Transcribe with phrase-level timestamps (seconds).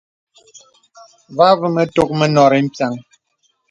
[1.35, 2.93] Vὰ àvə mə tòk mə nòrí mpiàŋ.